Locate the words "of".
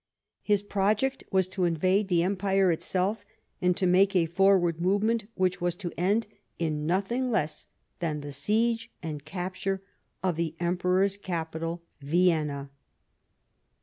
10.23-10.37